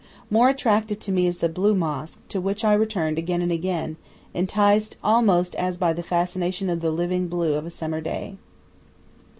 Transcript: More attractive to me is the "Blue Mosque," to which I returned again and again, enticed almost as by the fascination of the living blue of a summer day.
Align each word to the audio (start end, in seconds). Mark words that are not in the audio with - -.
More 0.31 0.49
attractive 0.49 0.97
to 1.01 1.11
me 1.11 1.27
is 1.27 1.37
the 1.37 1.47
"Blue 1.47 1.75
Mosque," 1.75 2.19
to 2.29 2.41
which 2.41 2.63
I 2.65 2.73
returned 2.73 3.19
again 3.19 3.39
and 3.43 3.51
again, 3.51 3.97
enticed 4.33 4.97
almost 5.03 5.53
as 5.53 5.77
by 5.77 5.93
the 5.93 6.01
fascination 6.01 6.71
of 6.71 6.81
the 6.81 6.89
living 6.89 7.27
blue 7.27 7.53
of 7.53 7.67
a 7.67 7.69
summer 7.69 8.01
day. 8.01 8.37